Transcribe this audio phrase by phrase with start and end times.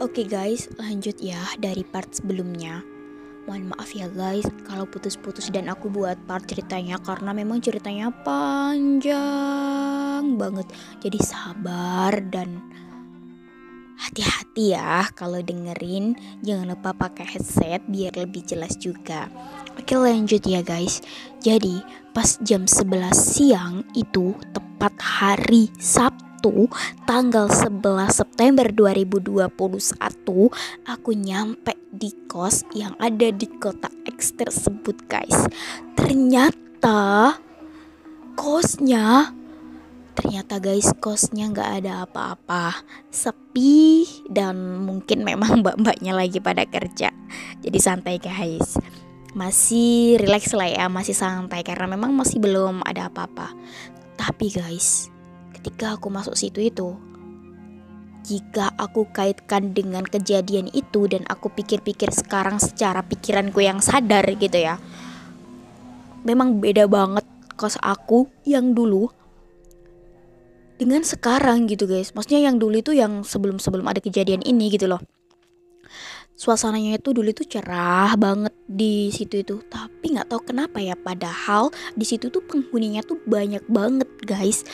[0.00, 2.80] Oke guys, lanjut ya dari part sebelumnya.
[3.44, 9.20] Mohon maaf ya guys kalau putus-putus dan aku buat part ceritanya karena memang ceritanya panjang
[10.40, 10.72] banget.
[11.04, 12.64] Jadi sabar dan
[14.00, 16.16] hati-hati ya kalau dengerin.
[16.40, 19.28] Jangan lupa pakai headset biar lebih jelas juga.
[19.76, 21.04] Oke lanjut ya guys.
[21.44, 21.76] Jadi
[22.16, 26.29] pas jam 11 siang itu tepat hari Sabtu
[27.04, 29.52] tanggal 11 September 2021
[30.88, 35.36] aku nyampe di kos yang ada di kota X tersebut guys.
[35.92, 37.36] Ternyata
[38.40, 39.36] kosnya
[40.16, 42.72] ternyata guys kosnya nggak ada apa-apa.
[43.12, 47.12] Sepi dan mungkin memang mbak-mbaknya lagi pada kerja.
[47.60, 48.80] Jadi santai guys.
[49.36, 51.60] Masih relax lah ya masih santai.
[51.68, 53.52] Karena memang masih belum ada apa-apa.
[54.16, 55.19] Tapi guys
[55.60, 56.96] ketika aku masuk situ itu.
[58.24, 64.56] Jika aku kaitkan dengan kejadian itu dan aku pikir-pikir sekarang secara pikiranku yang sadar gitu
[64.60, 64.80] ya
[66.24, 67.24] memang beda banget
[67.56, 69.08] kos aku yang dulu
[70.80, 72.16] dengan sekarang gitu guys.
[72.16, 75.00] Maksudnya yang dulu itu yang sebelum-sebelum ada kejadian ini gitu loh.
[76.40, 79.60] Suasananya itu dulu itu cerah banget di situ itu.
[79.68, 84.64] Tapi nggak tahu kenapa ya padahal di situ tuh penghuninya tuh banyak banget guys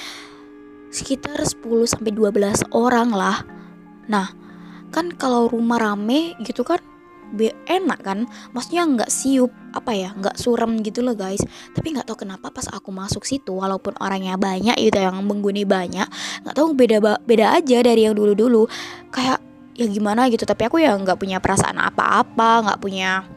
[0.90, 3.42] sekitar 10 sampai 12 orang lah.
[4.06, 4.30] Nah,
[4.94, 6.80] kan kalau rumah rame gitu kan
[7.66, 8.18] enak kan?
[8.54, 11.42] Maksudnya nggak siup apa ya nggak suram gitu loh guys.
[11.74, 16.06] Tapi nggak tahu kenapa pas aku masuk situ walaupun orangnya banyak gitu yang mengguni banyak
[16.46, 18.62] nggak tahu beda beda aja dari yang dulu dulu
[19.10, 19.42] kayak
[19.76, 23.28] ya gimana gitu tapi aku ya nggak punya perasaan apa-apa nggak punya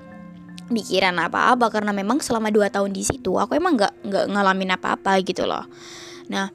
[0.72, 5.20] pikiran apa-apa karena memang selama dua tahun di situ aku emang nggak nggak ngalamin apa-apa
[5.26, 5.66] gitu loh.
[6.30, 6.48] Nah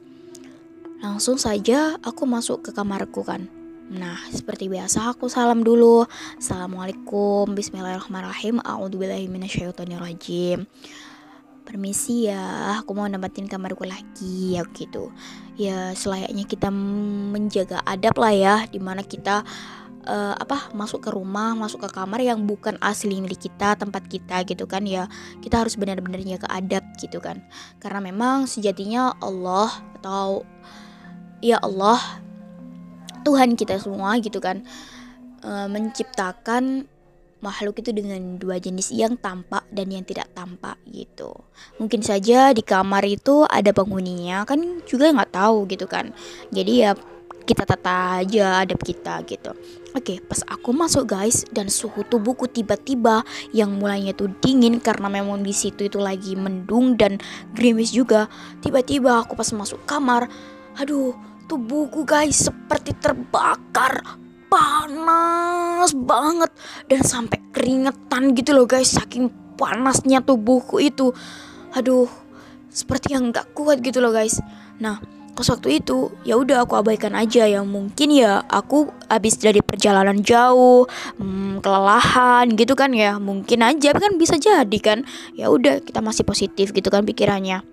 [1.05, 3.45] Langsung saja aku masuk ke kamarku kan.
[3.93, 6.01] Nah, seperti biasa aku salam dulu.
[6.41, 10.65] Assalamualaikum, bismillahirrahmanirrahim, a'udzubillahiminasyaitonirrajim.
[11.61, 15.13] Permisi ya, aku mau nempatin kamarku lagi ya gitu.
[15.53, 19.45] Ya selayaknya kita menjaga adab lah ya, di mana kita
[20.09, 24.41] uh, apa masuk ke rumah, masuk ke kamar yang bukan asli milik kita, tempat kita
[24.49, 25.05] gitu kan ya.
[25.37, 27.45] Kita harus benar-benar jaga adab gitu kan.
[27.77, 29.69] Karena memang sejatinya Allah
[30.01, 30.41] atau
[31.45, 32.01] ya Allah
[33.21, 34.65] Tuhan kita semua gitu kan
[35.45, 36.89] e, menciptakan
[37.45, 41.37] makhluk itu dengan dua jenis yang tampak dan yang tidak tampak gitu
[41.77, 46.09] mungkin saja di kamar itu ada penghuninya kan juga nggak tahu gitu kan
[46.49, 46.91] jadi ya
[47.45, 49.53] kita tata aja adab kita gitu
[49.95, 53.23] Oke, pas aku masuk guys dan suhu tubuhku tiba-tiba
[53.55, 57.15] yang mulainya tuh dingin karena memang di situ itu lagi mendung dan
[57.55, 58.27] gerimis juga.
[58.59, 60.27] Tiba-tiba aku pas masuk kamar,
[60.75, 64.01] aduh, tubuhku guys seperti terbakar.
[64.49, 66.51] Panas banget.
[66.89, 71.13] Dan sampai keringetan gitu loh guys saking panasnya tubuhku itu.
[71.73, 72.07] Aduh
[72.69, 74.39] seperti yang nggak kuat gitu loh guys.
[74.83, 74.99] Nah
[75.35, 77.63] pas waktu itu ya udah aku abaikan aja ya.
[77.63, 80.87] Mungkin ya aku habis dari perjalanan jauh
[81.19, 83.19] hmm, kelelahan gitu kan ya.
[83.19, 85.03] Mungkin aja kan bisa jadi kan.
[85.35, 87.63] Ya udah kita masih positif gitu kan pikirannya.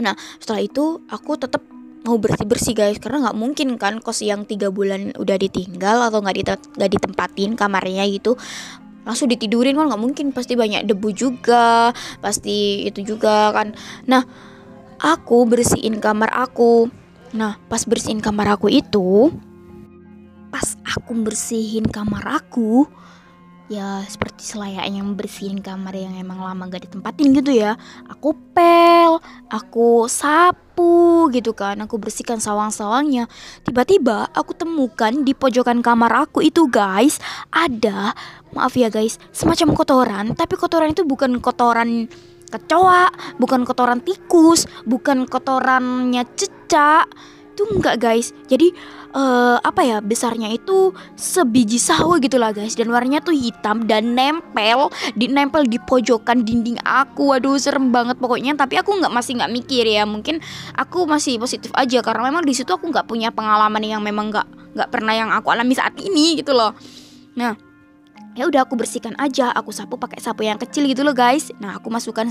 [0.00, 1.60] Nah setelah itu aku tetap
[2.08, 2.96] mau bersih bersih guys.
[2.96, 6.36] Karena nggak mungkin kan kos yang tiga bulan udah ditinggal atau nggak
[6.80, 8.40] nggak ditempatin kamarnya gitu
[9.04, 9.76] langsung ditidurin.
[9.76, 10.26] Kan nggak mungkin.
[10.32, 11.92] Pasti banyak debu juga
[12.24, 13.76] pasti itu juga kan.
[14.08, 14.24] Nah
[14.96, 16.88] aku bersihin kamar aku.
[17.36, 19.28] Nah pas bersihin kamar aku itu
[20.48, 22.88] pas aku bersihin kamar aku
[23.68, 27.76] ya seperti selayaknya membersihin kamar yang emang lama gak ditempatin gitu ya.
[28.08, 29.20] Aku pel
[29.52, 31.76] aku sapu gitu kan.
[31.84, 33.28] Aku bersihkan sawang-sawangnya.
[33.62, 37.20] Tiba-tiba aku temukan di pojokan kamar aku itu guys
[37.52, 38.16] ada
[38.56, 40.26] maaf ya guys semacam kotoran.
[40.32, 42.08] Tapi kotoran itu bukan kotoran
[42.48, 47.04] kecoa bukan kotoran tikus bukan kotorannya cecak
[47.58, 48.30] itu enggak guys.
[48.46, 48.70] Jadi
[49.18, 52.78] uh, apa ya besarnya itu sebiji sawo gitu lah guys.
[52.78, 57.34] Dan warnanya tuh hitam dan nempel di nempel di pojokan dinding aku.
[57.34, 58.54] Waduh serem banget pokoknya.
[58.54, 60.06] Tapi aku nggak masih nggak mikir ya.
[60.06, 60.38] Mungkin
[60.78, 61.98] aku masih positif aja.
[61.98, 64.46] Karena memang di situ aku nggak punya pengalaman yang memang nggak
[64.78, 66.70] nggak pernah yang aku alami saat ini gitu loh.
[67.34, 67.58] Nah
[68.38, 69.50] ya udah aku bersihkan aja.
[69.50, 71.50] Aku sapu pakai sapu yang kecil gitu loh guys.
[71.58, 72.30] Nah aku masukkan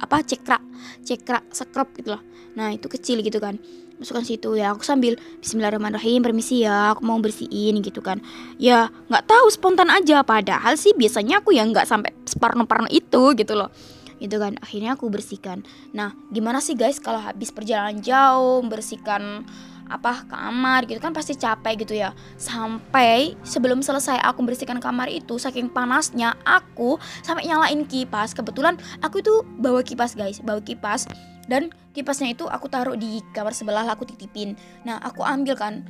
[0.00, 0.62] apa cekrak
[1.02, 2.22] cekrak sekrop gitu loh.
[2.56, 3.60] Nah itu kecil gitu kan.
[3.96, 8.20] Masukkan situ ya aku sambil Bismillahirrahmanirrahim permisi ya aku mau bersihin gitu kan.
[8.60, 10.20] Ya nggak tahu spontan aja.
[10.20, 13.72] Padahal sih biasanya aku ya nggak sampai separno-parno itu gitu loh.
[14.20, 15.64] Itu kan akhirnya aku bersihkan.
[15.96, 19.48] Nah gimana sih guys kalau habis perjalanan jauh membersihkan
[19.86, 22.10] apa kamar gitu kan pasti capek gitu ya.
[22.36, 28.34] Sampai sebelum selesai aku bersihkan kamar itu saking panasnya aku sampai nyalain kipas.
[28.34, 31.06] Kebetulan aku itu bawa kipas guys bawa kipas.
[31.46, 34.58] Dan kipasnya itu aku taruh di kamar sebelah aku titipin.
[34.82, 35.86] Nah aku ambil kan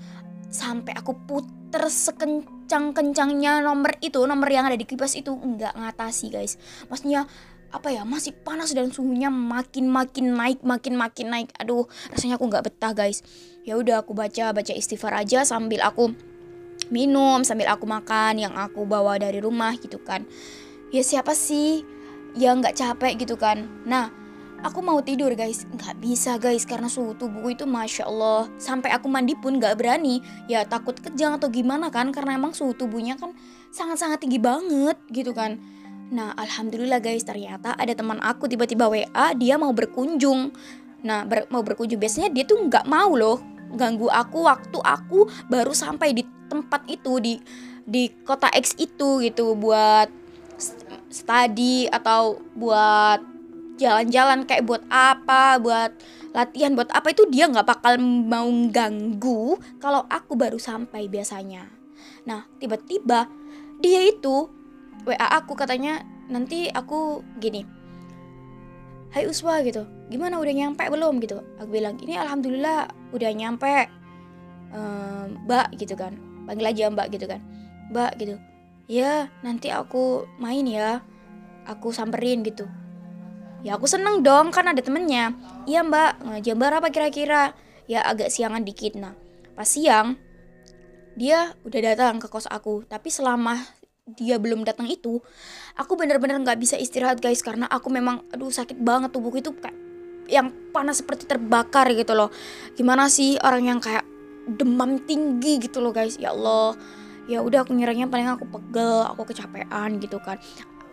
[0.52, 6.60] sampai aku puter sekencang-kencangnya nomor itu nomor yang ada di kipas itu nggak ngatasi guys.
[6.93, 7.25] Maksudnya
[7.75, 11.49] apa ya masih panas dan suhunya makin makin naik makin makin naik.
[11.59, 13.21] Aduh rasanya aku nggak betah guys.
[13.67, 16.15] Ya udah aku baca baca istighfar aja sambil aku
[16.89, 20.25] minum sambil aku makan yang aku bawa dari rumah gitu kan.
[20.95, 21.83] Ya siapa sih
[22.39, 23.67] yang nggak capek gitu kan?
[23.83, 24.15] Nah
[24.63, 25.67] aku mau tidur guys.
[25.67, 28.47] Nggak bisa guys karena suhu tubuhku itu masya Allah.
[28.63, 30.23] Sampai aku mandi pun nggak berani.
[30.47, 32.15] Ya takut kejang atau gimana kan?
[32.15, 33.35] Karena emang suhu tubuhnya kan
[33.75, 35.61] sangat sangat tinggi banget gitu kan
[36.06, 40.55] Nah, alhamdulillah guys, ternyata ada teman aku tiba-tiba WA, dia mau berkunjung.
[41.03, 43.43] Nah, ber mau berkunjung biasanya dia tuh nggak mau loh
[43.75, 47.35] ganggu aku waktu aku baru sampai di tempat itu di
[47.82, 50.06] di kota X itu gitu buat
[51.11, 53.23] study atau buat
[53.76, 55.93] jalan-jalan kayak buat apa, buat
[56.32, 61.69] latihan, buat apa itu dia nggak bakal mau ganggu kalau aku baru sampai biasanya.
[62.25, 63.29] Nah, tiba-tiba
[63.79, 64.49] dia itu
[65.04, 67.66] WA aku katanya nanti aku gini
[69.14, 69.87] Hai Uswa gitu.
[70.12, 71.25] Gimana udah nyampe belum?
[71.25, 71.40] gitu.
[71.56, 73.88] Aku bilang ini alhamdulillah udah nyampe.
[75.46, 76.20] Mbak gitu kan.
[76.44, 77.40] Panggil aja Mbak gitu kan.
[77.96, 78.37] Mbak gitu.
[78.93, 81.00] Ya nanti aku main ya.
[81.64, 82.69] Aku samperin gitu.
[83.64, 85.32] Ya aku seneng dong kan ada temennya.
[85.64, 86.44] Iya Mbak.
[86.44, 87.56] Jam berapa kira-kira?
[87.88, 89.00] Ya agak siangan dikit.
[89.00, 89.16] Nah
[89.56, 90.20] pas siang
[91.16, 92.84] dia udah datang ke kos aku.
[92.84, 93.64] Tapi selama
[94.06, 95.19] dia belum datang itu
[95.75, 99.75] aku bener-bener nggak bisa istirahat guys karena aku memang aduh sakit banget tubuhku itu kayak
[100.31, 102.31] yang panas seperti terbakar gitu loh.
[102.75, 104.03] Gimana sih orang yang kayak
[104.47, 106.19] demam tinggi gitu loh guys?
[106.19, 106.75] Ya Allah.
[107.26, 110.38] Ya udah aku nyerangnya paling aku pegel aku kecapean gitu kan.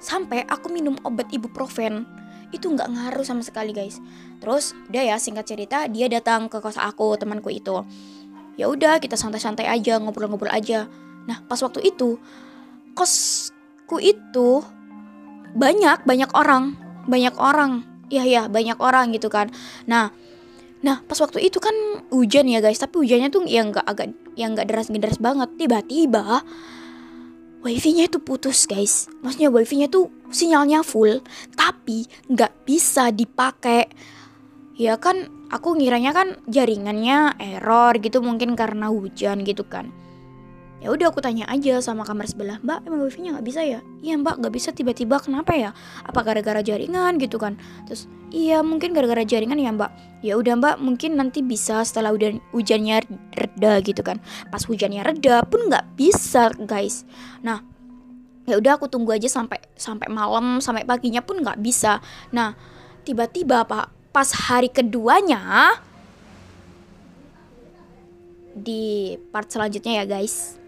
[0.01, 2.06] Sampai aku minum obat ibuprofen
[2.54, 3.98] itu nggak ngaruh sama sekali guys.
[4.38, 7.81] Terus udah ya singkat cerita dia datang ke kos aku temanku itu.
[8.54, 10.86] Ya udah kita santai-santai aja ngobrol-ngobrol aja.
[11.25, 12.21] Nah pas waktu itu
[12.94, 14.62] kosku itu
[15.54, 17.84] banyak banyak orang banyak orang.
[18.12, 19.50] Ya ya banyak orang gitu kan.
[19.90, 20.13] Nah
[20.84, 21.74] nah pas waktu itu kan
[22.12, 22.80] hujan ya guys.
[22.80, 24.07] Tapi hujannya tuh yang nggak agak
[24.38, 25.50] yang nggak deras deras banget.
[25.57, 26.44] Tiba-tiba
[27.63, 29.07] wifi-nya itu putus guys.
[29.24, 31.24] Maksudnya wifi-nya tuh sinyalnya full
[31.56, 33.88] tapi nggak bisa dipakai.
[34.74, 39.94] Ya kan aku ngiranya kan jaringannya error gitu mungkin karena hujan gitu kan
[40.83, 43.80] ya udah aku tanya aja sama kamar sebelah mbak emang wifi-nya nggak bisa ya?
[44.03, 44.75] Iya mbak nggak bisa.
[44.75, 45.71] Tiba-tiba kenapa ya?
[46.03, 47.15] Apa gara-gara jaringan?
[47.15, 47.56] gitu kan.
[47.88, 49.95] Terus iya mungkin gara-gara jaringan ya mbak.
[50.19, 53.00] Ya udah mbak mungkin nanti bisa setelah udah hujannya
[53.31, 54.19] reda gitu kan.
[54.51, 57.07] Pas hujannya reda pun nggak bisa guys.
[57.39, 57.63] Nah
[58.44, 62.03] ya udah aku tunggu aja sampai sampai malam sampai paginya pun nggak bisa.
[62.36, 62.59] Nah
[63.07, 65.79] tiba-tiba pak pas hari keduanya
[68.53, 70.62] di part selanjutnya ya guys